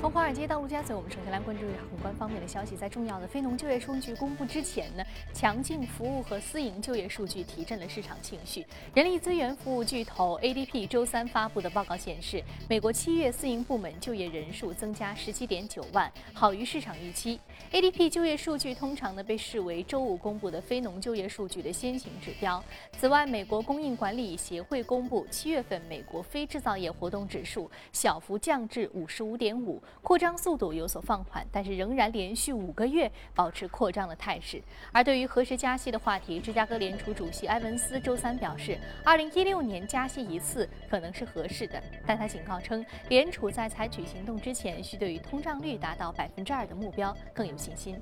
[0.00, 2.74] 从华尔街到陆家嘴，我们首先来关注一下宏观方面的消息。
[2.74, 8.66] 在重要的非农就业数据公布之前呢，强劲服务和私营就业数据提振了市场情绪。
[8.94, 17.38] 人力资源服务巨头 ADP 周三发布的报告显示，美国七月私营部门就业人数增加十七点九万，好于市场预期。
[17.70, 22.64] ADP 就业数据通常呢被视为周五公布的非农就业数据的先行指标。
[22.98, 29.78] 此外，美国供应管理协会公布七月份美国非制造业活动指数小幅降至五十五点五。
[30.02, 34.62] 扩张速度有所放缓，但是仍然连续五个月保持扩张的态势。
[34.92, 48.00] 而对于何时加息的话题，芝加哥联储主席埃文斯周三表示，二零一六年加息一次可能是合适的，但他警告称，联储在采取行动之前，需对于通胀率达到百分之二的目标更有信心。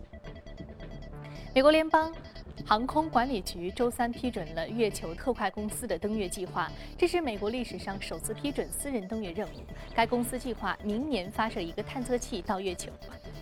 [1.54, 2.12] 美国联邦。
[2.68, 9.60] 航空管理局周三批准了月球特快公司的登月计划，这是美国历史上首次批准私人登月任务。
[9.94, 12.90] 该公司计划明年发射一个探测器到月球，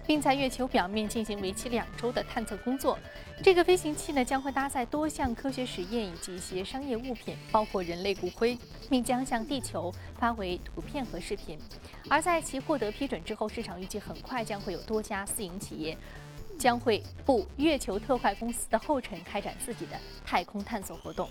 [0.06, 2.96] 并在月球表面进行为期两周的探测工作。
[3.42, 8.56] 这个飞行器呢将会搭载多项科学实验以及一些商业物品，包括人类骨灰，
[8.88, 11.58] 并将向地球发回图片和视频。
[12.08, 15.98] 而在其获得批准之后，市场预计很快将会有多家私营企业。
[16.66, 21.28] 将会步月球特快公司的后尘，开展自己的太空探索活动。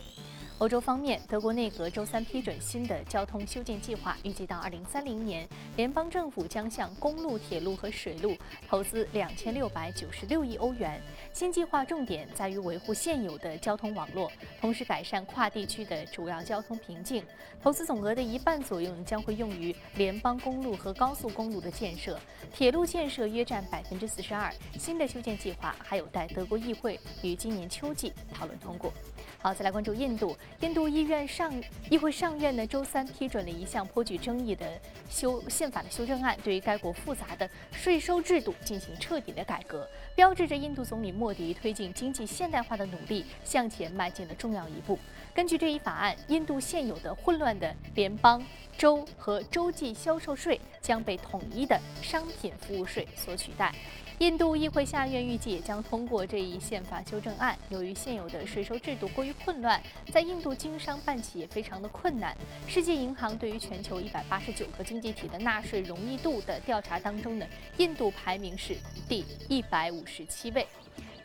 [0.59, 8.33] 欧洲方面，德国内阁周三批准新的交通修建计划，预计到二零三零年，联邦政府将向公路、铁路和水路
[8.65, 11.01] 投资两千六百九十六亿欧元。
[11.35, 17.21] 新计划重点在于维护现有的交通网络，同时改善跨地区的主要交通瓶颈。
[17.61, 22.17] 投资总额的一半左右将会用于联邦公路和高速公路的建设，
[22.53, 24.49] 铁路建设约占百分之四十二。
[24.79, 28.93] 新的修建计划还有待德国议会于今年秋季讨论通过。
[29.39, 30.37] 好，再来关注印度。
[30.61, 31.53] 印度议院上
[31.89, 44.99] 议会上院呢，周三批准了一项颇具争议的修宪法的修正案，对于该国复杂的税收制度进行彻底的改革，标志着印度总理莫莫迪推进经济现代化的努力向前迈进了重要一步。
[45.33, 48.45] 根据这一法案，印度现有的混乱的联邦、
[48.77, 53.73] 州和州际销售税将被统一的商品服务税所取代。
[54.19, 57.57] 印度议会下院预计也将通过这一宪法修正案。
[57.69, 59.81] 由于现有的税收制度过于混乱，
[60.13, 62.37] 在印度经商办企业非常的困难。
[62.67, 67.47] 世界银行对于全球一百八十九个经济体的纳税容易度的调查当中呢，
[67.77, 68.77] 印度排名是
[69.09, 70.67] 第一百五十七位。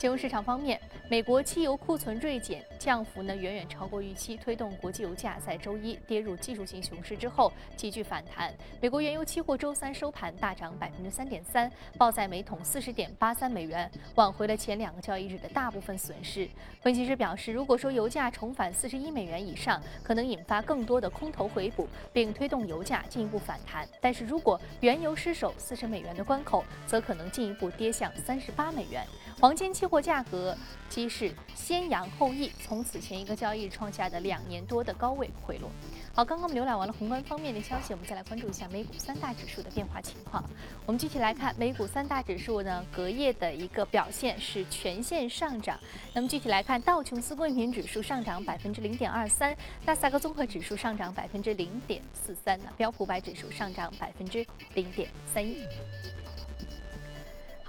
[0.01, 0.81] 金融市场方面，
[1.11, 8.51] 美国汽油库存锐减，降幅呢远远超过预期，推动国际油价在周一跌入技术性熊市之后急剧反弹。
[8.81, 16.49] 美国原油期货周三收盘大涨百分之三点三，报在每桶四十点八三美元，挽回了前两个交易日的大部分损失。
[16.81, 29.07] 分析师表示，如果说油价重返四十一美元以上，可能引发更多的空头回补，并推动油价进一步反弹；但是如果原油失守四十美元的关口，则可能进一步跌向三十八美元。
[29.41, 30.55] 黄金期货价格
[30.91, 35.71] 即是先扬后抑，从此前一个交易日创下的两年多的高位回落。
[36.13, 40.45] 好，刚刚我们浏览完了宏观方面的消息，我们再来关注一下美股三大指数的变化情况。
[40.85, 45.81] 我们具体来看，美股三大指数呢，隔夜的一个表现是全线上涨。
[46.13, 49.57] 那么具体来看，道琼斯工业平指数上涨百分之零点二三，
[49.87, 55.65] 纳斯达克综合指数上涨百分之零点四三呢，标普百指数上涨百分之零点三一。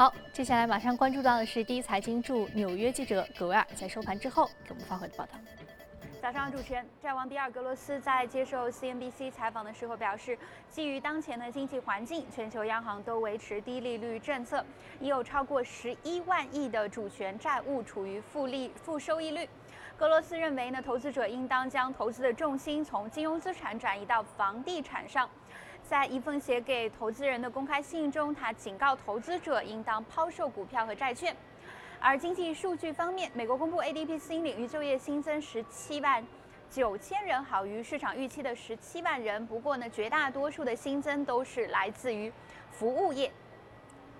[0.01, 5.33] 好，接下来马上关注到的是第一财经驻纽约记者葛维尔在收盘之后给我们发回的报道。
[6.19, 10.35] 早上，主持人，债王比尔·格罗斯在接受 CNBC 采访的时候表示，
[10.71, 14.65] 基于当前的经济环境，全球央行都维持低利率政策，
[14.99, 19.47] 已有超过十一万亿的主权债务处于负利负收益率。
[19.95, 25.29] 格罗斯认为呢，投资者应当将投资的重心从金融资产转移到房地产上。
[25.91, 31.35] 在一封写给投资人的公开信中，他警告投资者应当抛售股票和债券。
[31.99, 36.25] 而经济数据方面，美国公布 ADP 新领域就业新增十七万
[36.69, 39.45] 九千人，好于市场预期的十七万人。
[39.45, 42.31] 不过呢，绝大多数的新增都是来自于
[42.71, 43.29] 服务业。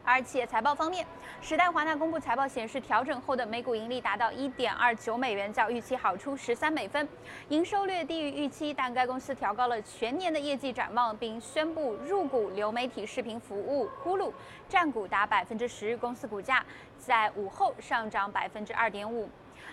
[0.04, 1.06] 而且财报方面，
[1.42, 7.08] 时代华纳公布财报显示，调整后的每股盈利达到一点二九美元，较预期好出十三美分，
[7.50, 14.32] 营收略低于预期，但该公司调高了全年的业绩展望，并宣布入股流媒体视频服务呼噜，
[14.68, 16.66] 占股达百分之十，公司股价
[16.98, 19.30] 在午后上涨百分之二点五。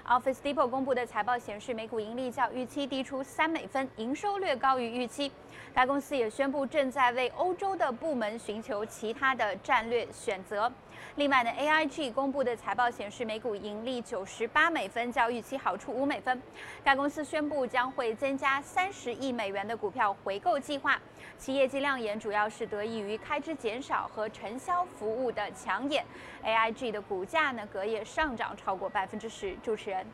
[0.09, 5.31] Office Depot 公布的财报显示，每股盈利较预期低出三美分，营收略高于预期。
[5.75, 10.73] 该公司也宣布正在为欧洲的部门寻求其他的战略选择。
[11.19, 16.41] 另外呢，AIG 公布的财报显示，每股盈利九十八美分，较预期好出五美分。
[16.85, 20.97] 该公司宣布将会增加三十亿美元的股票回购计划，
[21.37, 26.05] 其业绩亮眼主要是得益于开支减少和承销服务的抢眼。
[26.45, 29.57] AIG 的股价呢，隔夜上涨超过百分之十。
[29.61, 30.07] 主持人。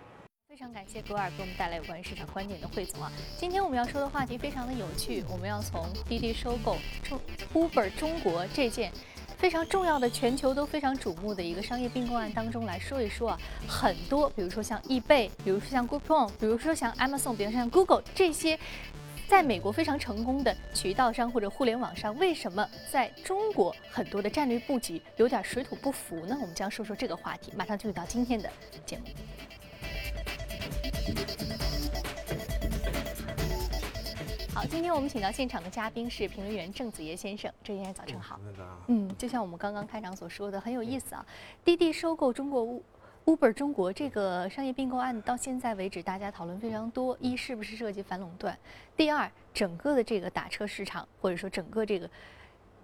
[0.49, 3.11] 非常感谢格尔给我们带来有关市场观点的汇总啊！
[3.37, 6.77] 今天我们要说的话题非常的有趣，我们要从滴滴收购
[7.53, 8.93] Uber 中国这件
[9.39, 13.39] 非常重要的、全球都非常瞩目的一个商业并购案当中来说一说啊。
[13.69, 18.59] 很多，比如说像易贝，比如说像 Groupon，比如说像 Amazon，比如说像 Google 这些
[19.29, 26.37] 在美国非常成功的渠道商或者互联网上，为什么在中国很多的战略布局有点水土不服呢？
[26.41, 28.49] 我们将说说这个话题，马上进入到今天的
[28.87, 29.05] 节目。
[34.65, 37.53] 好，今天我们请到现场的嘉宾是评论员郑子叶先生。
[37.63, 38.41] 郑先生，早晨好。
[38.87, 41.27] 嗯，就像我们刚刚开场所说的，很有意思啊。
[41.63, 42.81] 滴滴收购中国
[43.27, 47.15] Uber 中国这个商业并购案，到现在为止，大家讨论非常多。
[47.21, 48.59] 一，是不是涉及反垄断？
[48.97, 52.09] 第二，整个的这个打车市场，或者说整个这个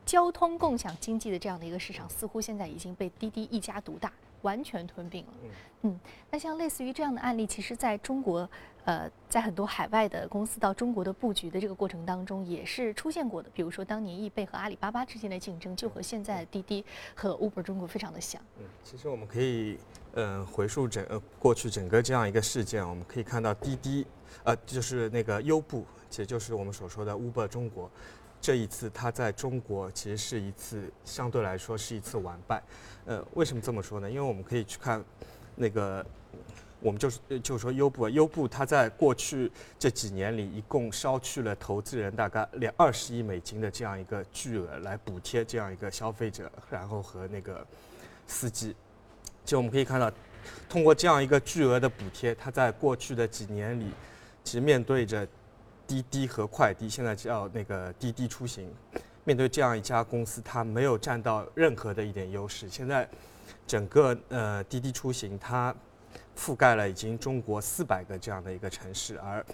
[0.04, 4.12] 交通共享经济的这样的一个市场，似乎现在已经被滴滴一家独大。
[4.42, 5.32] 完全吞并了。
[5.82, 5.98] 嗯，
[6.30, 8.48] 那像类似于这样的案例，其实在中国，
[8.84, 13.48] 呃，在很多海外的公司到中国的布局的这个过程当中，也是出现过的。
[13.54, 16.84] 比如说，当年易贝和阿里巴巴之间的竞争，就和现在滴滴
[17.14, 18.40] 和 Uber 中国非常的像。
[18.58, 19.78] 嗯，其实我们可以，
[20.12, 24.06] 嗯，回溯整呃过去整个这样一个事件，我们可以看到滴滴，
[24.44, 27.90] 呃，就是那个优步，其实就是我们所说的 Uber 中国。
[28.40, 32.62] 这一次，它在中国其实是一次相对来说是一次完败。
[33.04, 34.10] 呃，为什么这么说呢？
[34.10, 35.04] 因为我们可以去看
[35.56, 36.04] 那个，
[36.80, 47.66] 我们就是就是说优步，优步它在过去这几年里，一共烧去了投资人大概两二十亿美金的这样一个巨额来补贴这样一个消费者，然后和那个
[48.26, 48.74] 司机。
[49.44, 50.10] 其实我们可以看到，
[50.68, 53.90] 通过这样一个巨额的补贴，它在过去的几年里，
[54.42, 55.28] 其实面对着。
[55.90, 58.72] 滴滴和快滴现在叫那个滴滴出行，
[59.24, 62.68] 面对这样一家公司，它没有占到任何的一点优势。
[62.68, 63.08] 现在，
[63.66, 65.74] 整个呃滴滴出行它
[66.38, 69.44] 覆盖了已经中国四百个这样的一个城市，而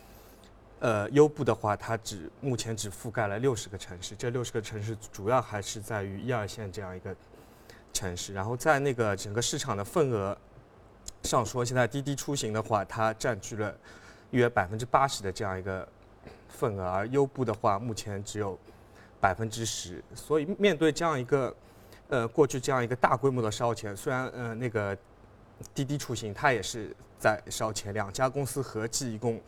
[0.81, 4.15] 呃优步的话，它只目前只覆盖了六十个城市。
[4.15, 7.17] 这六十个城市主要还是在于一二线这样一个
[7.95, 8.35] 城市。
[8.35, 10.37] 然后在那个整个市场的份额
[11.23, 13.75] 上说，现在滴滴出行的话，它占据了
[14.33, 15.89] 约百分之八十的这样一个。
[16.49, 18.59] 份额，而优步的话，目前只有
[19.21, 20.03] 百分之十。
[20.15, 21.55] 所以面对这样一个，
[22.09, 24.97] 呃，过去这样一个大规模的烧钱，虽然呃那个
[25.75, 29.41] 滴滴出行它也是在烧钱，两家公司合计一共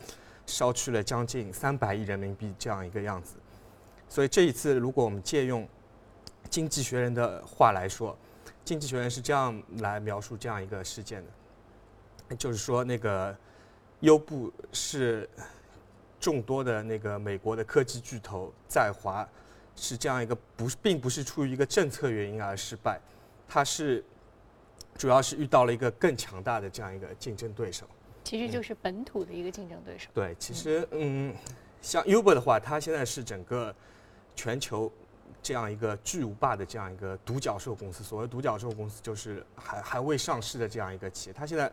[0.45, 3.37] 烧去了将近三百亿人民币这样一个样子。
[4.07, 5.63] 所以这一次，如果我们借用
[6.49, 8.13] 《经济学人》的话来说，
[8.65, 11.23] 《经济学人》是这样来描述这样一个事件
[12.27, 13.35] 的，就是说那个
[14.01, 15.29] 优步是。
[16.19, 19.27] 众多的那个美国的科技巨头在华，
[19.75, 22.99] 是这样一个不是，并不是出于一个政策原因而失败，
[23.47, 24.03] 它是
[24.97, 27.85] 主要是遇到了一个更强大的这样一个竞争对手。
[28.23, 30.09] 其实就是本土的一个竞争对手。
[30.13, 31.33] 对，其实嗯，
[31.81, 33.73] 像 Uber 的话，它现在是整个
[34.35, 34.91] 全球
[35.41, 38.03] 这样一个巨无霸的这样一个独角兽公司。
[38.03, 41.33] 所谓独角兽公司，就是还还未上市的这样一个企业。
[41.33, 41.71] 它现在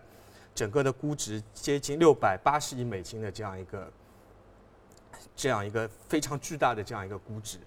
[0.54, 3.92] 整个的估值接近六百八十亿美金的这样一个。
[5.34, 7.58] 这样一个非常巨大的这样一个估值，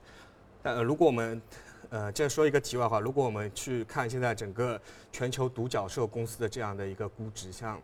[0.61, 1.41] 但呃如果我们，
[1.89, 4.79] 呃，再说一个题外话，如果我们去看现在整个
[5.11, 7.81] 全球独角兽公司的这样的一个估值，像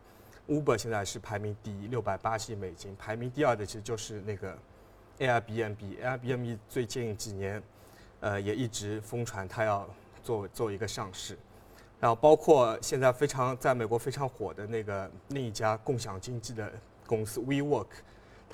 [0.48, 4.58] Uber 现在是排名第一，六百八十亿美金，排名第二的其实就是那个
[5.20, 7.62] Airbnb，Airbnb 最近几年，
[8.20, 9.89] 呃，也一直疯传它要
[10.24, 11.38] 做做一个上市，
[12.00, 16.72] 然后包括现在非常在美国非常火的那个另一家共享经济的
[17.08, 17.88] 公司 WeWork。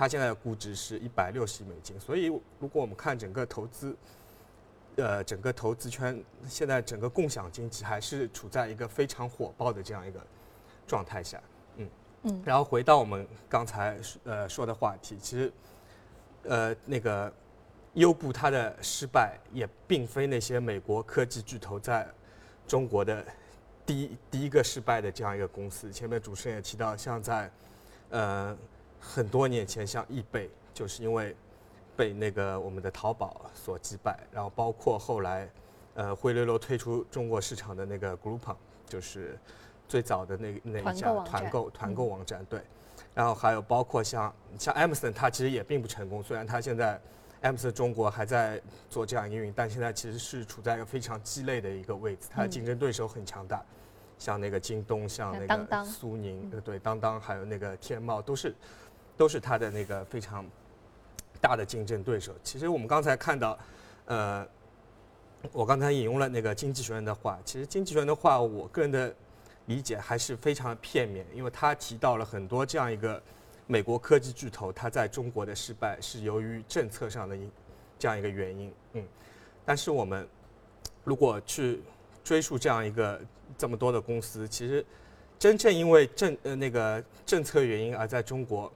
[0.01, 2.25] 它现在的估值是一百六十亿美金，所以
[2.60, 3.96] 如果我们看整个投资，
[4.96, 10.20] 呃，整个投资圈现在整个共享经济还是处在一个非常火爆的这样一个
[10.88, 11.39] 状态下，
[11.75, 11.88] 嗯
[12.24, 12.41] 嗯。
[12.43, 15.53] 然后回到我们刚才呃说的话题，其实
[16.46, 17.31] 呃那个
[17.93, 22.08] 优步它的失败也并非那些美国科技巨头在
[22.67, 23.24] 中国的
[23.86, 25.93] 第一第一个失败的这样一个公司。
[25.93, 27.51] 前面主持人也提到，像在
[28.10, 28.58] 呃。
[29.01, 31.36] 很多年前，像易贝，就是因为
[31.98, 35.50] 被那个我们的淘宝所击败，然后包括后来，
[35.96, 38.55] 呃，灰溜溜退出中国市场的那个 Groupon，
[38.88, 39.38] 就是
[39.88, 42.62] 最早的那那一家团购团购网站，对。
[43.13, 47.01] 然后还有包括像像 Amazon，它其实也并不成功，虽然它现在
[47.41, 53.62] Amazon 中国还在做这样营运，但现在其实是处在一个非常鸡肋的一个位置，它的竞争对手很强大，
[54.17, 58.55] 像那个京东，像那个苏宁，呃，对，当当，还有那个天猫，都是
[59.22, 60.44] 都是他的那个非常
[61.40, 62.34] 大的竞争对手。
[62.44, 63.56] 其实我们刚才看到，
[64.06, 64.48] 呃，
[65.51, 69.13] 我刚才引用了那个经济学人的话，其实经济学人的话，我个人的
[69.68, 73.22] 理解还是非常片面，因为他提到了很多这样一个。
[73.68, 77.38] 美国科技巨头它在中国的失败是由于政策上的
[77.98, 79.08] 这样一个原因，嗯，
[79.63, 80.28] 但是我们
[81.06, 81.82] 如果去
[82.22, 83.22] 追溯这样一个
[83.58, 84.86] 这么多的公司，其实
[85.40, 88.70] 真正因为政呃那个政策原因而在中国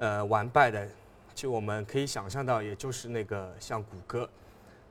[0.00, 0.88] 呃完败的，
[1.34, 4.28] 就我们可以想象到，也就是那个像谷歌，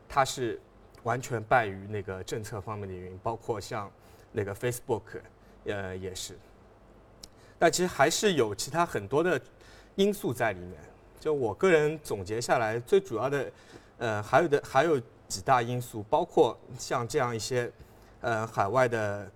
[0.07, 0.61] 它是
[1.03, 3.91] 完全败于那个政策方面的原因，包括像
[4.31, 5.01] 那个 Facebook，
[5.65, 6.37] 呃也是。
[7.57, 9.41] 但其实还是有其他很多的
[9.95, 10.79] 因素在里面。
[11.19, 13.51] 就我个人总结下来，最主要的，
[13.97, 17.69] 呃，还有的还有几大因素，包括像这样一些，
[18.21, 19.29] 呃，海外的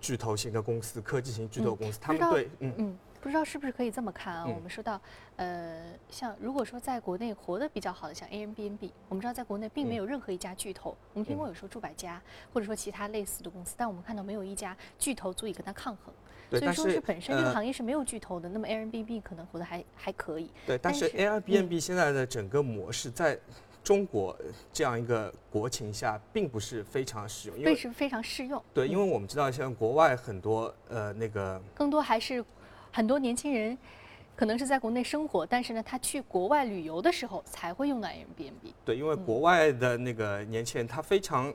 [0.00, 2.98] 巨头型的公司、科技型巨头公司，他们对，嗯嗯。
[3.20, 4.46] 不知道是不是可以这么看啊？
[4.46, 5.00] 我们说到，
[5.36, 10.96] 呃，像如果说在国内活得比较好的，像 Airbnb，我们知道在国内并没有任何一家巨头。
[11.12, 12.20] 我们听过有说住百家，
[12.52, 16.14] 或者说其他类似的公司，但我们看到没有一家巨头足以跟它抗衡。
[16.50, 18.48] 所以说是本身这个行业是没有巨头的。
[18.48, 20.50] 那么 Airbnb 可能活得还还可以。
[20.66, 23.38] 对，但是 Airbnb 现在的整个模式在
[23.84, 24.36] 中国
[24.72, 27.62] 这样一个国情下，并不是非常适用。
[27.62, 28.60] 为是非常适用。
[28.72, 31.60] 对，因为我们知道像国外很多呃那个。
[31.74, 32.42] 更多还是。
[32.92, 33.76] 很多年轻人
[34.36, 38.72] 可能是在国内生活，但是呢，他去国外旅游的时候才会用到 Airbnb。
[38.84, 41.52] 对，因为国外的那个年轻人他非常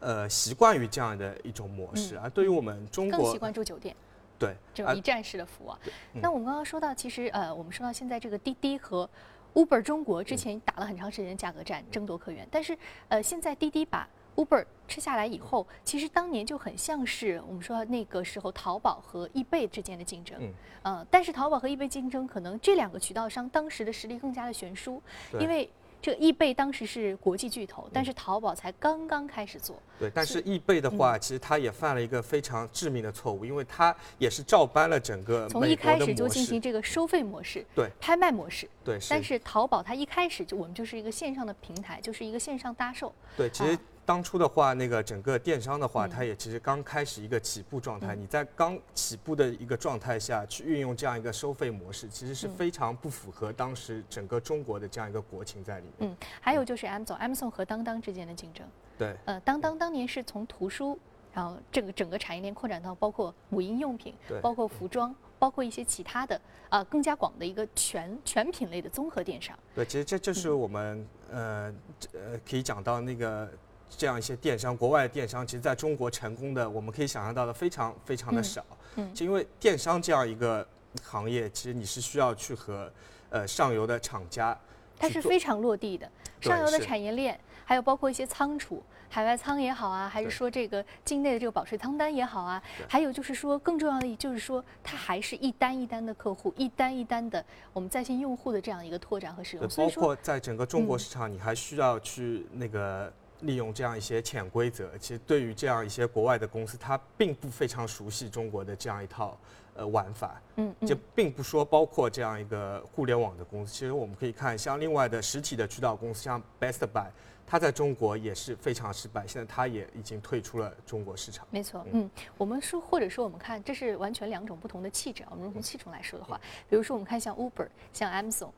[0.00, 3.94] 呃习惯于这样的一种模式，而对于我们中国更习惯住酒店。
[4.36, 5.72] 对，这种一站式的服务。
[6.12, 9.08] 那我们刚刚说到，其实呃，我们说到现在这个滴滴和
[9.54, 12.76] Uber 中国之前打了很长时间的价格战，争夺客源，但是
[13.08, 20.36] 呃，现在滴滴把 Uber 吃下来以后，其实当年就很像是我们说那个时候淘宝和易贝之间的竞争。
[20.40, 20.52] 嗯。
[20.82, 25.02] 呃，但是淘宝和易贝竞争，可能这两个渠道商当时的实力更加的悬殊，
[25.40, 25.70] 因为
[26.02, 29.80] 这个易贝当时是国际巨头，但是淘宝才刚刚开始做。
[29.98, 38.68] 对，但是易贝的话，其实它也犯了一个非常致命的错误，因为它也是照搬了整个从一开始就进行这个收费模式，对，拍卖模式。
[38.84, 38.98] 对。
[39.08, 43.10] 但是淘宝它一开始就我们就是一个线上的平台，就是一个线上搭售。
[43.38, 43.78] 对，其实。
[44.06, 48.14] 当初的话，那个整个电商的话，它也其实刚开始一个起步状态。
[48.14, 56.10] 你在刚起步的一个状态下去运用这样一个收费模式，其实是非常不符合当时整个中国的这样一个国情在里面。
[56.10, 58.66] 嗯，还有就是 Amazon，Amazon 和当当之间的竞争。
[58.98, 59.16] 对。
[59.24, 60.98] 呃，当当当年是从图书，
[61.32, 69.58] 然后这个整个产业链扩展到包括母婴用品，包括服装，包括一些其他的啊更加广的一个全全品类的综合电商。
[69.74, 71.74] 对，其实这就是我们呃
[72.12, 73.50] 呃可以讲到那个。
[73.96, 78.64] 这样一些电商，国外的电商，其实在中国成功的，我们可以想象到的非常非常的少。
[78.96, 80.66] 嗯，就因为电商这样一个
[81.02, 82.92] 行业，其实你是需要去和
[83.30, 84.56] 呃上游的厂家，
[84.98, 86.08] 它是非常落地的。
[86.40, 99.66] 上游的产业链，还有包括一些仓储、海外仓也好啊，还是说这个境内的这个保税仓单也好啊，还有就是说更重要的，就是说它还是一单一单的客户，一单一单的我们在线用户的这样一个拓展和使用。
[99.76, 103.12] 包括在整个中国市场，你还需要去那个。
[103.44, 109.38] 利用这样一些潜规则，其实对于这样一些国外的公司，它并不非常熟悉中国的这样一套
[109.74, 110.40] 呃玩法。
[110.56, 117.08] 嗯，就并不说包括这样一个互联网的公司，其实我们可以看像另外的实体的渠道公司，像 Best Buy，
[117.46, 121.46] 它在中国也是非常失败，现在它也已经退出了中国市场。
[121.50, 125.28] 没错，嗯，我们说或者说我们看，这是完全两种不同的气质啊。
[125.32, 128.50] 我们从气质来说的话，比如说我们看像 Uber，像 Amazon，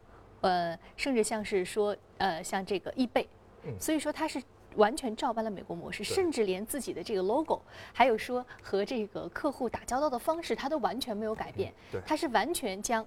[0.43, 3.29] 呃，甚至像是说呃像这个易贝，
[3.65, 4.43] 嗯，所以说它是。
[4.77, 7.61] 完全照搬了美国模式，甚至连自己的这个 logo，
[7.93, 11.73] 还有说和这个客户打交道的方式，它都完全没有改变。
[11.91, 13.05] 对，它是完全将，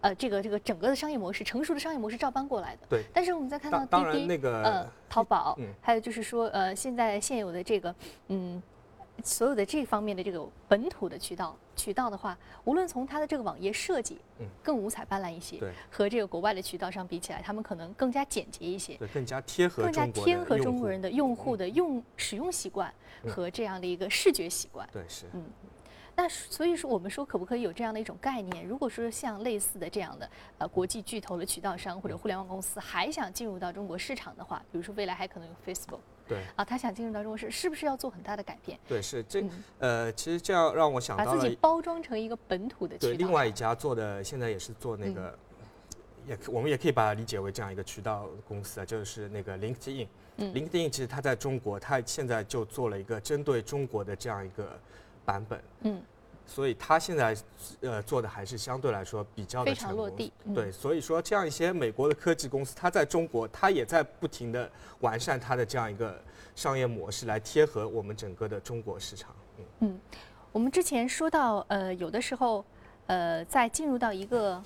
[0.00, 2.86] 呃，这个这个整个的商业模式，成熟的商业模式照搬过来的。
[2.88, 3.02] 对。
[3.12, 7.94] 但是我们再看到滴滴，呃，淘宝，还有就是说，呃，现在现有的这个，
[8.28, 8.62] 嗯。
[9.24, 22.92] 所有的这方面的这个本土的渠道渠道的话，无论从它的这个网页设计，嗯，更五彩斑斓一些，对，和这个国外的渠道上比起来，他们可能更加简洁一些，对，更加贴合更加贴合中国人的用户的用使用习惯
[23.26, 25.44] 和这样的一个视觉习惯，对，是，嗯。
[26.20, 28.66] 那所以说，我们说可不可以有这样的一种概念？
[28.66, 38.78] 如果说像类似的这样的呃国际巨头的渠道商或者互联网公司还想进入到中国市场的话，比如说未来还可能有 Facebook，对啊，他想进入到中国市，是不是要做很大的改变？
[38.86, 39.44] 对，是这
[39.78, 42.98] 呃，其实这样让我想到了把自己包装成一个本土的。
[42.98, 45.36] 对，另外一家做的现在也是做那个。
[46.26, 50.06] 也我们也可以把它理解为这样一个渠道公司啊，就是那个 LinkedIn。
[50.36, 54.78] 嗯，LinkedIn 其实它在中国，它现在就做了一个针对中国的这样一个
[55.24, 55.62] 版本。
[55.84, 56.02] 嗯。
[56.48, 57.36] 所以它现在
[57.82, 60.10] 呃做的还是相对来说比较的成功，
[60.54, 64.68] 对，所以说这样一些美国的科技公司，它在中国它也在不停的
[65.00, 66.20] 完善它的这样一个
[66.56, 69.30] 商业模式，来贴合我们整个的中国市场。
[69.80, 70.00] 嗯，
[70.50, 72.64] 我们之前说到呃有的时候
[73.06, 74.60] 呃在进入到一个。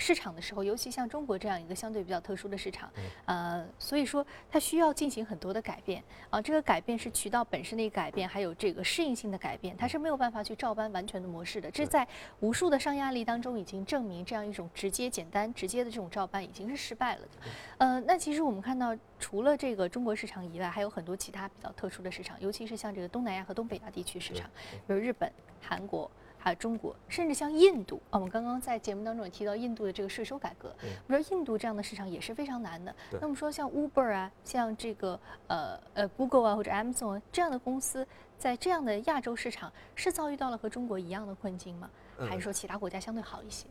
[0.00, 2.90] 市场的时候，尤其像中国这样一个相对比较特殊的市场，
[3.26, 6.40] 呃，所以说它需要进行很多的改变啊。
[6.40, 11.70] 这个改变是渠道本身的一个改变，还有这个适应性的改变，它是没有办法去照搬完全的模式的。
[11.70, 12.08] 这在
[12.40, 17.50] 无数的商业案例当中已经证明，这样一种直接、简单、直接的这种照搬已经是失败了的。
[17.76, 24.48] 呃，那其实我们看到，除了这个中国市场以外，还有很多其他比较特殊的市场，尤其是像这个东南亚和东北亚地区市场，
[24.86, 25.30] 比如日本、
[25.60, 26.10] 韩国。
[26.42, 30.74] 还有中国，甚至像印度啊，我们刚刚在节目当中也提到印度的这个税收改革。
[31.06, 32.94] 我们说印度这样的市场也是非常难的。
[33.20, 38.06] 那么说像 Uber 啊，像这个呃呃 Google 啊或者 Amazon 这样的公司，
[38.38, 41.90] 在这样的亚洲市场是遭遇到了和中国一样的困境吗？
[42.18, 43.66] 还是说其他国家相对好一些？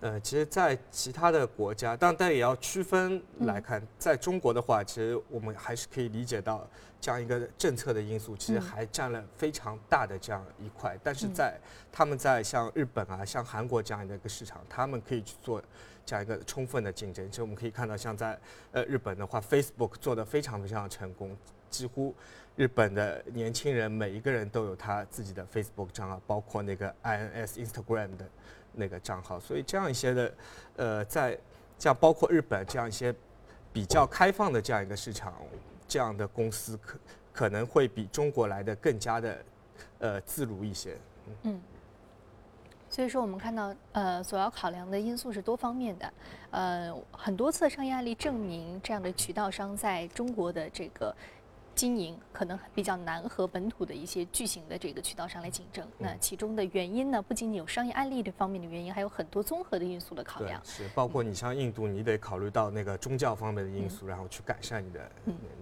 [0.00, 6.68] 呃，其实，在其他的国家，但但也要区分来看，在中国的话，其实我们还是可以理解到
[7.00, 10.98] 这样一个政策的因素，其实还占了非常大的这样一块。
[11.02, 11.58] 但是在
[11.90, 15.62] 他们在像日本啊、像韩国这样的一个市场，他们可以去做
[16.04, 17.26] 这样一个充分的竞争。
[17.30, 18.38] 其实我们可以看到，像在
[18.72, 21.34] 呃日本的话，Facebook 做的非常非常成功，
[21.70, 22.14] 几乎
[22.56, 28.28] 日本的年轻人每一个人都有他自己的 Facebook 账号，包括那个 INS Instagram 的。
[28.76, 30.34] 那个账号，所以这样一些的，
[30.76, 31.38] 呃，在
[31.78, 33.14] 像包括日本这样一些
[33.72, 35.34] 比较开放的这样一个市场，
[35.88, 36.98] 这样的公司可
[37.32, 39.38] 可能会比中国来的更加的
[39.98, 40.96] 呃自如一些。
[41.42, 41.60] 嗯，
[42.88, 46.12] 所以说我们看到呃所要考量的因素是多方面的，
[46.50, 51.14] 呃很多次商业案例证明这样的渠道商在中国的这个。
[51.74, 55.86] 经营可能比较难和本土的一些巨型的这个渠道商来竞争。
[55.98, 60.60] 那其中的原因呢，不仅仅有商业案例这方面的原因，还有很多综合的因素的考量。
[60.64, 65.00] 是，包括你像印度，你得考虑到那个宗教方面的因素，然后去改善你的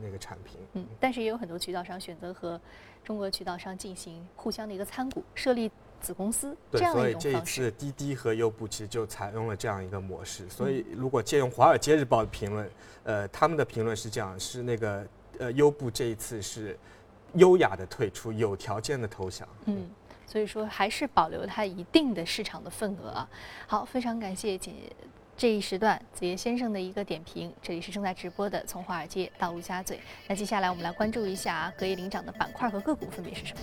[0.00, 0.61] 那个产品。
[0.75, 2.61] 嗯，但是也有很多渠道商选择和
[3.02, 5.70] 中国渠道商进行互相的一个参股，设立
[6.01, 7.31] 子公司这样的一种方式。
[7.31, 10.48] 所以这一次滴滴和优步其实就采用了这样一个模式。
[10.51, 12.70] 所以如果借用《华尔街日报》的评论，
[13.05, 15.07] 呃，他们的评论是这样：是那个。
[15.38, 16.79] 呃，优步这一次是
[17.35, 19.49] 优雅的退出，有条件的投降。
[19.64, 19.88] 嗯，
[20.27, 23.27] 所以说还是保留它一定的市场的份额。
[23.66, 24.73] 好，非常感谢这
[25.37, 27.53] 这一时段子夜先生的一个点评。
[27.62, 29.99] 这里是正在直播的，从华尔街到陆家嘴。
[30.29, 33.61] 那接下来我们来关注一下隔夜领涨的板块和个股分别是什么。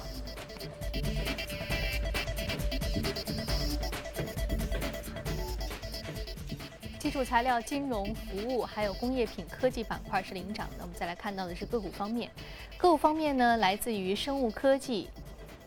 [7.00, 10.76] 基础材料、金融服务还有工业品、科技板块是领涨的。
[10.82, 12.30] 我们再来看到的是个股方面，
[12.78, 15.10] 个股方面呢，来自于生物科技、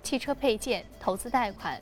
[0.02, 1.80] 汽车配件、投资贷款、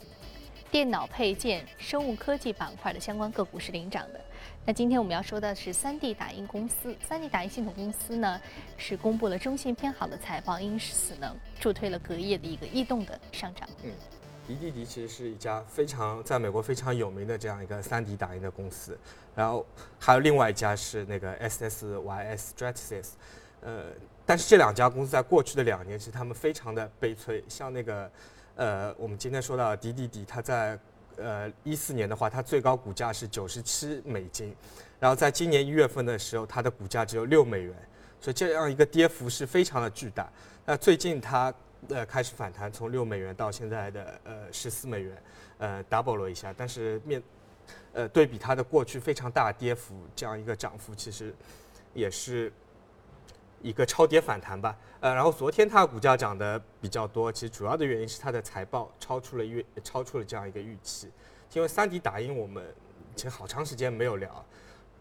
[0.70, 4.20] 电脑配件、生物科技板块的相关个股是领涨的。
[4.64, 8.40] 那今天我们要说的是三 D 打印公司，三 D 打印系统公司呢
[8.76, 13.68] 是公布了中性偏好的财报，因此呢助推了隔夜的一个异动的上涨。
[13.82, 13.90] 嗯。
[14.50, 18.98] 迪迪迪其实是一家非常在美国非常有名的这样一个 3D 打印的公司，
[19.34, 19.64] 然后
[20.00, 23.10] 还有另外一家是那个 SSYS Stratasys，
[23.60, 23.84] 呃，
[24.26, 28.10] 但是这两家公司在过去的两年其实他们非常的悲催，像那个
[28.56, 30.76] 呃我们今天说到迪迪迪，它在
[31.16, 34.52] 呃一四年的话，它最高股价是九十七美金，
[34.98, 37.72] 然后在今年一月份的时候，它的股价只有六美元，
[38.20, 40.28] 所以这样一个跌幅是非常的巨大。
[40.66, 41.54] 那最近它。
[41.88, 45.22] 呃，开始反弹，从六美元到现在的呃十四美元，
[45.58, 47.22] 呃 double 了一下，但是面，
[47.92, 51.34] 呃对比它的过去非常大跌幅，这样一个涨幅其实
[51.94, 52.52] 也是
[53.62, 54.76] 一个超跌反弹吧。
[55.00, 61.10] 呃，然后昨天它股价涨得比较多，其实主要的原因是它的财报超出了预超出了这样一个预期。
[61.54, 62.64] 因为三 D 打印我们
[63.16, 64.44] 其实好长时间没有聊，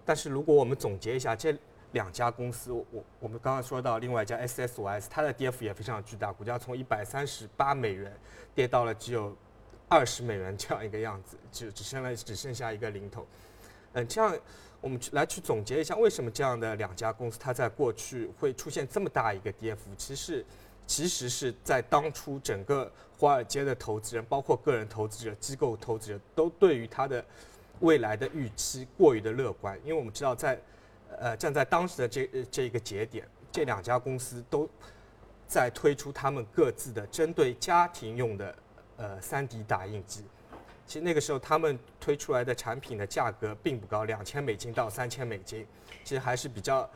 [0.06, 1.56] 但是如果我们总结一下这。
[1.92, 2.86] 两家公司，我
[3.20, 8.16] 我们刚刚说到另外一家 SSYS，它的跌幅也非常巨大，股价从一百三十八美元
[8.54, 9.36] 跌到了只有
[9.88, 13.26] 二十美元这样一个样子，就只剩了只剩下一个零头。
[13.94, 14.38] 嗯，这样
[14.82, 19.90] 我们来去总结一下，为什么这样的两家公司它在过去会出现这么大一个跌幅？
[19.98, 20.46] 其实
[20.86, 27.26] 其实是在当初整个华尔街的投资人，包括个人投资者、机构投资者，都对于它的
[27.80, 30.60] 未来的预期过于的乐观，因为我们知道在
[31.18, 34.70] 呃，站在当时的这这一个节点，这两家公司都
[35.48, 38.56] 在推出他们各自的针对家庭用的
[38.98, 40.24] 呃 3D 打印机。
[40.86, 45.66] 其实那个时候他们推出来的产品的价格并不高，两千美金到三千美金，
[46.04, 46.90] 其实还是比较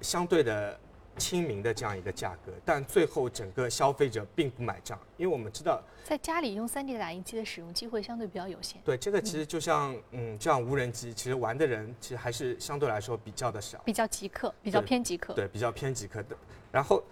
[0.00, 0.78] 相对的
[1.16, 2.52] 亲民的这样一个价格。
[2.64, 8.80] 但最后整个消费者并不买账，因为我们知道，在家里用 3D 打印机的使用机会相对比较有限。
[8.84, 15.34] 对这个其实就像嗯，这样无人机，其实玩的人其实还是相对来说比较的少，比较极客，比较偏极客。
[15.34, 16.36] 对，比较偏极客的。
[16.70, 17.02] 然后。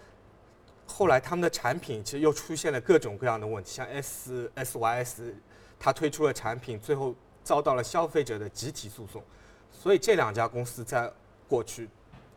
[0.85, 5.33] 后来他们的产品其实又出现了各种各样的问题，像 S S Y S，
[5.79, 9.23] 它推出了产品，最后遭到了消费者的集体诉讼，
[9.71, 11.09] 所以这两家公司在
[11.47, 11.89] 过去，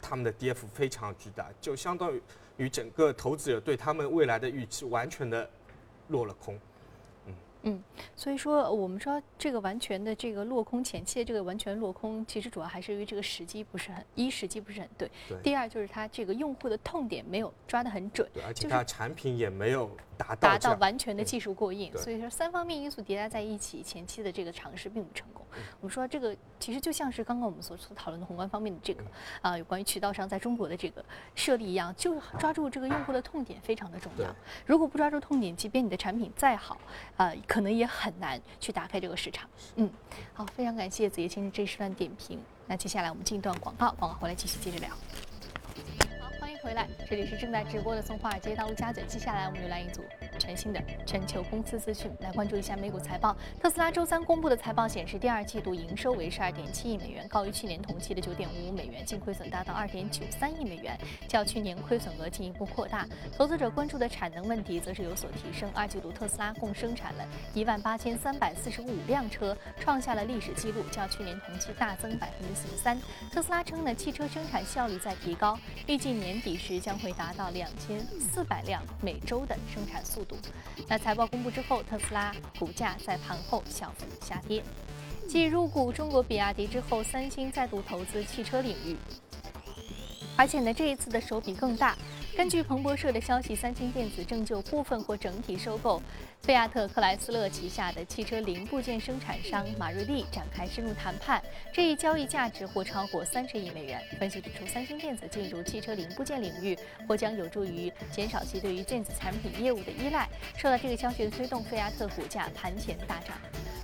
[0.08, 2.22] 他们的跌幅非常巨大，就相当于
[2.58, 5.50] 与整个投资者对他们未来的预期完全的
[6.08, 6.56] 落了空。
[7.62, 7.82] 嗯，
[8.14, 15.10] 所以说我们说这个完全的这个落空前期的这个完全落空，其实主要还是因为这个时机不是很一时机不是很对，
[15.42, 25.44] 第二就是它这个用户的痛点没有抓得很准，对，而且它产品也没有达到达到完全的技术过硬，所以说三方面因素叠加在一起，前期的这个尝试并不成功。
[25.80, 29.02] 我们说这个其实就像是刚刚我们所所讨论的宏观方面的这个
[29.40, 31.02] 啊，有关于渠道商在中国的这个
[31.34, 34.26] 设立一样，就抓住这个用户的痛点非常的重要。
[34.66, 36.76] 如果不抓住痛点，即便你的产品再好，
[37.16, 37.32] 啊。
[37.46, 39.48] 可能也很难去打开这个市场。
[39.76, 39.90] 嗯，
[40.34, 42.38] 好，非常感谢子叶先生这一时段点评。
[42.66, 44.90] 那接下来我们进一段广告，广告回来继续接着聊。
[46.66, 49.04] 回来，这里是正在直播的从华尔街到陆家嘴。
[49.06, 50.02] 接下来我们又来一组。
[50.46, 53.36] 全新的全球公司资讯，来关注一下美股财报。
[53.60, 63.04] 特斯拉周三公布的财报显示，第二季度营收为十二点七亿美元，高于去年同期的九点五五美元，净亏损达到二点九三亿美元，较去年亏损额进一步扩大。
[63.36, 65.68] 投资者关注的产能问题则是有所提升。
[65.74, 72.96] 二季度特斯拉共生产了一万八千三百四十五辆车，创下了历史纪录，较去年同期大增百分之四十三。
[73.32, 80.35] 特斯拉称呢，汽车生产效率在提高，预计年底时将会达到两千四百辆每周的生产速度。
[80.88, 84.62] 那财报公布之后，特斯拉股价在盘后小幅下跌。
[85.28, 88.96] 继入股中国比亚迪之后，三星再度投资汽车领域，
[90.36, 91.96] 而且呢，这一次的手笔更大。
[92.36, 96.02] 根据彭博社的消息，三星电子正就部分或整体收购
[96.42, 101.42] 菲亚特克莱斯勒旗下的汽车零部件生产商马瑞利展开深入谈判。
[101.72, 103.98] 这一交易价值或超过三十亿美元。
[104.20, 110.28] 分析指出，三星电子进入汽车零部件领域，或将有助于减少其对于电子产品业务的依赖。
[110.58, 113.34] 受到这个消息的推动，菲亚特股价盘前大涨。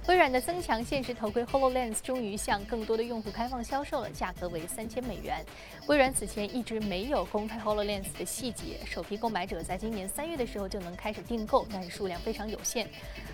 [0.08, 5.44] 微软的增强现实头盔 HoloLens 终于向更多的用户开放销售了，价格为三千美元。
[5.86, 12.88] 微软此前一直没有公开 HoloLens 的细节，首批购买者在今年三月的时候就能开始订购，但是数量非常有限。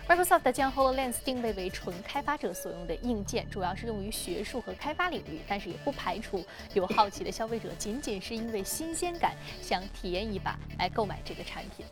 [0.07, 6.45] Microsoft 将 HoloLens 定位为纯开发者所用的硬件，主要是用于学术和开发领域，但是也不排除
[6.75, 11.87] 有好奇的消费者仅仅是因为新鲜感想体验一把来购买这个产品。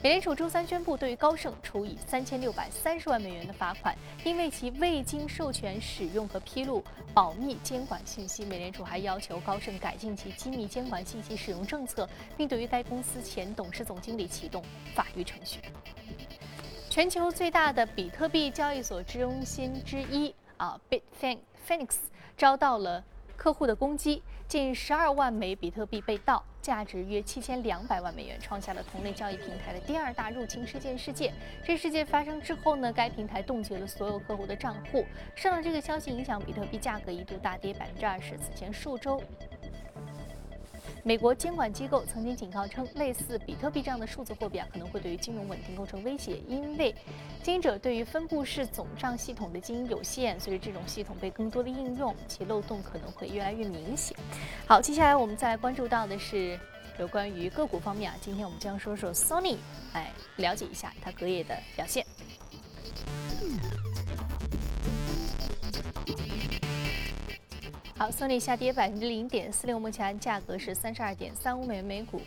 [0.00, 3.92] 美联储周三宣布，对于高盛处以三千六百三十万美元的罚款，
[4.24, 8.44] 因为其未经授权使用和披露保密监管信息。
[8.44, 14.62] 美联储还要求高盛改进其机密监管信息使用政策，并对于该公司前董事总经理启动
[14.94, 15.58] 法律程序。
[16.88, 21.88] 全球最大的比特币交易所中心之一啊，Bitfinex
[22.36, 23.02] 遭到了。
[23.36, 31.34] 客户的攻击，近十二万枚比特币被盗，价值约七千两百万美元，创下了同类交易平台的第二大入侵事件事件。
[31.62, 35.04] 这事件发生之后呢，该平台冻结了所有客户的账户。
[35.34, 38.38] 受到这个消息影响，比特币价格一度大跌百分之二十。
[38.38, 39.22] 此前数周。
[41.04, 46.94] 美国监管机构曾经警告称，类似比特币这样的数字货币啊，可能会对于金融稳定构成威胁，因为
[47.42, 50.38] 经营者对于分布式总账系统的经营有限。
[50.38, 54.16] 随着这种系统被更多的应用，其漏洞可能会越来越明显。
[54.66, 56.58] 好，接下来我们再关注到的是
[56.98, 59.56] 有关于个股方面啊，今天我们将说说 Sony，
[59.94, 62.04] 来了解一下它隔夜的表现。
[67.98, 72.22] 好，索尼下跌百分之零点四六，目前价格是三十二点三五美元每股。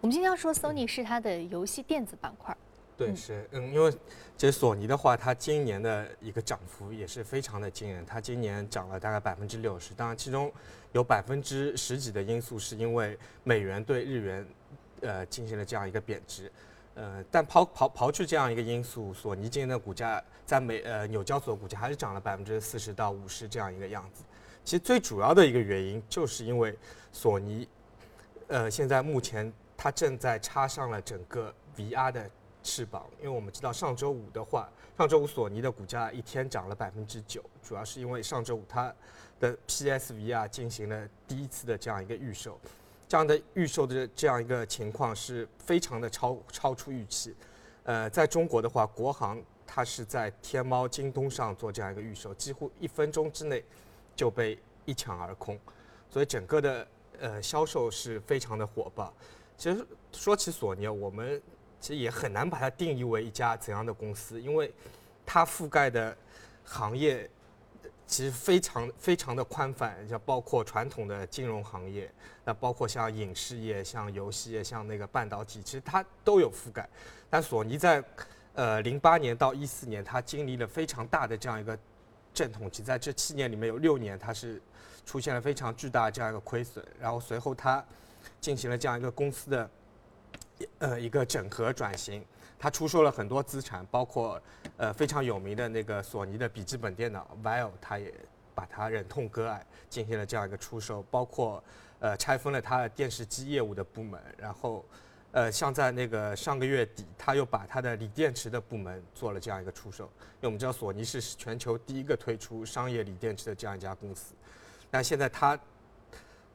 [0.00, 2.56] 我们今天要说索尼是它的游戏电子板块。
[2.96, 3.90] 对，是，嗯，因为
[4.38, 10.52] 其实索尼的话，它今年的一个涨幅也是非常的惊人，它今年涨了大概百分之六十，当然其中
[10.92, 14.46] 有百分之十几的因素是因为美元对日元，
[15.00, 16.48] 呃，进行了这样一个贬值。
[16.94, 24.22] 呃，但刨刨刨去这样一个因素，索尼今天的股价在美呃纽交所股价还是涨了百分之四十到五十这样一个样子。
[24.64, 26.78] 其实最主要的一个原因，就是因为
[27.12, 27.68] 索尼，
[28.46, 32.30] 呃，现在目前它正在插上了整个 VR 的
[32.62, 33.04] 翅膀。
[33.18, 38.94] 因为我们知道上周五的话，上周五索尼的股价一天涨了百分之九，主要是因为上周五它
[39.40, 42.58] 的 PSVR 进行了第一次的这样一个预售。
[43.08, 47.34] 这样的预售的这样一个情况是非常的超超出预期，
[47.84, 53.62] 呃，在中国的话，国行它是在天猫、京东上做这样一个预售，几乎一分钟之内
[54.16, 55.58] 就被一抢而空，
[56.10, 56.86] 所以整个的
[57.20, 59.12] 呃销售是非常的火爆。
[59.56, 61.40] 其实说起索尼，我们
[61.80, 64.72] 其实也很难把它定义为一家怎样的公司，因为
[65.24, 66.16] 它覆盖的
[66.64, 67.28] 行业
[68.06, 72.10] 其实非常非常的宽泛，像包括传统的金融行业，
[72.44, 76.88] 那包括像影视业、像游戏业、像那个半导体，其实它都有覆盖。
[77.30, 78.02] 但索尼在
[78.54, 81.76] 呃零八年到一四年，它经历了非常大的这样一个
[82.32, 84.60] 阵痛期，在这七年里面有六年它是
[85.06, 87.84] 出现了非常巨大的这样一个亏损，然后随后它
[88.40, 89.68] 进行了这样一个公司的。
[90.78, 92.24] 呃，一个整合转型，
[92.58, 94.40] 它出售了很多资产，包括
[94.76, 98.14] 呃非常有名的那个索尼的笔记本电脑 v i o 它也
[98.54, 101.62] 把它忍痛割爱，进行了这样一个出售，包括
[101.98, 104.84] 呃拆分了它的电视机业务的部门，然后
[105.32, 114.34] 呃像在那个上个月底，它又把它的锂电池的部门做了这样一个出售，因为我们知道索尼是全球第一个推出商业锂电池的这样一家公司，
[114.88, 115.58] 但现在它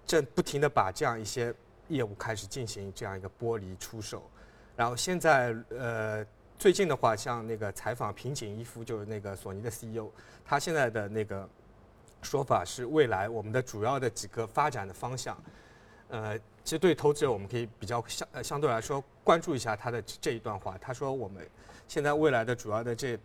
[0.07, 1.53] 正不停的把这样一些。
[1.89, 4.23] 业务开始进行这样一个剥离出售，
[4.75, 6.25] 然后现在呃
[6.58, 10.10] 最近的话，像那个采访平井一夫，就是那个索尼的 CEO，
[10.45, 11.47] 他现在的那个
[12.21, 15.41] 说法是未来我们的主要的几个发展的方向，
[16.10, 20.78] 呃，其实对投资者我们可以比较相呃相对来说关注一下他的这一段话。
[20.80, 21.47] 他说我们
[21.88, 23.17] 现在未来的主要的这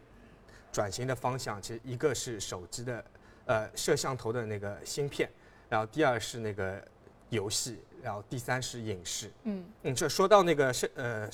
[0.72, 3.04] 转型的方向，其实一个是手机的
[3.46, 5.28] 呃摄像头的那个芯片，
[5.68, 6.82] 然后第二是那个
[7.30, 7.80] 游戏。
[8.04, 11.26] 然后第三是影视，嗯嗯，这说到那个摄呃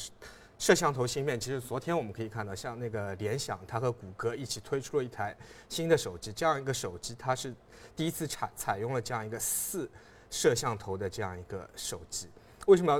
[0.56, 5.36] 摄像头芯片，其实昨天我们可以看到，像那个联想，它和谷歌一起推出了一台
[5.68, 7.52] 新的手机，这样一个手机它是
[7.96, 9.90] 第一次采采用了这样一个四
[10.30, 12.28] 摄像头的这样一个手机。
[12.66, 12.92] 为什么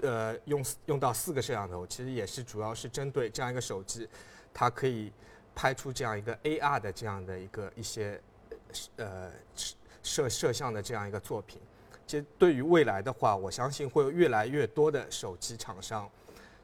[0.00, 1.86] 要呃用用到四个摄像头？
[1.86, 4.08] 其实也是主要是针对这样一个手机，
[4.54, 5.12] 它可以
[5.54, 8.18] 拍出这样一个 AR 的这样的一个一些
[8.96, 9.30] 呃
[10.02, 11.60] 摄摄像的这样一个作品。
[12.10, 16.10] 其实对于未来的话，我相信会有越来越多的手机厂商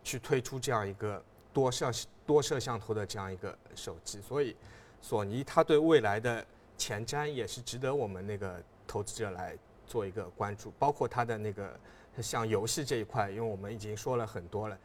[0.03, 1.89] 去推出这样一个多摄
[2.27, 4.57] 多摄像头的这样一个手机，所以
[5.01, 6.45] 索尼它对未来的
[6.77, 9.57] 前瞻也是值得我们那个投资者来
[9.87, 11.79] 做一个关注，包括它的那个
[12.21, 14.77] 像游戏这一块，因为我们已经说了很多了，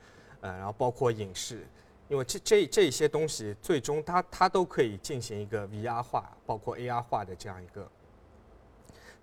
[0.41, 1.65] 呃，然后包括影视，
[2.07, 7.91] 因为这这这些东西最终它它都可以进行一个 VR 化，包括 AR 化的这样一个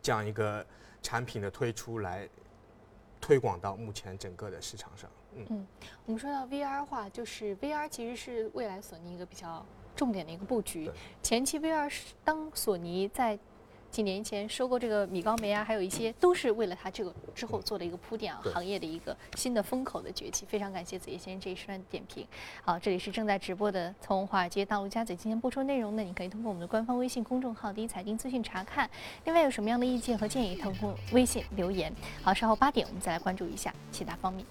[0.02, 0.66] 这样一个。
[1.02, 2.28] 产品的推出来
[3.20, 5.10] 推广到目前整个的市场上。
[5.34, 5.66] 嗯，
[6.06, 10.90] 我们说到 VR 化，就是 VR 其实是未来索尼一个比较重点的一个布局。
[11.22, 13.38] 前期 VR 是当索尼在。
[13.90, 20.46] 几年前收购这个米高梅啊，还有一些都是为了它这个之后做的一个铺垫啊，行业的一个新的风口的崛起。
[20.46, 22.26] 非常感谢子叶先生这一时段点评。
[22.62, 28.88] 好，这里是正在直播的从华尔街到陆家嘴今天播出内容呢，你可以通过我们的官方微信公众号“第一财经资讯”查看。
[29.24, 31.92] 另外有什么样的意见和建议，通过微信留言。
[32.22, 34.46] 好，稍后八点我们再来关注一下其他方面。